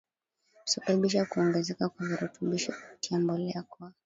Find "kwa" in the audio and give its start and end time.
1.89-2.07, 3.69-3.93